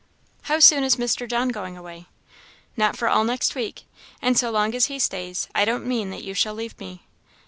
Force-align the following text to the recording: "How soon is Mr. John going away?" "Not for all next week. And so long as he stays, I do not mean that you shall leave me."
"How 0.49 0.57
soon 0.57 0.83
is 0.83 0.95
Mr. 0.95 1.29
John 1.29 1.49
going 1.49 1.77
away?" 1.77 2.07
"Not 2.75 2.97
for 2.97 3.07
all 3.07 3.23
next 3.23 3.53
week. 3.53 3.83
And 4.19 4.35
so 4.35 4.49
long 4.49 4.73
as 4.73 4.85
he 4.87 4.97
stays, 4.97 5.47
I 5.53 5.63
do 5.63 5.73
not 5.73 5.83
mean 5.85 6.09
that 6.09 6.23
you 6.23 6.33
shall 6.33 6.55
leave 6.55 6.79
me." 6.79 7.03